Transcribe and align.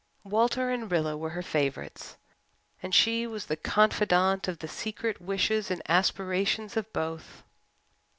Walter 0.23 0.71
and 0.71 0.91
Rilla 0.91 1.15
were 1.15 1.29
her 1.29 1.43
favourites 1.43 2.17
and 2.81 2.91
she 2.95 3.27
was 3.27 3.45
the 3.45 3.55
confidante 3.55 4.47
of 4.47 4.57
the 4.57 4.67
secret 4.67 5.21
wishes 5.21 5.69
and 5.69 5.83
aspirations 5.87 6.75
of 6.75 6.91
both. 6.91 7.43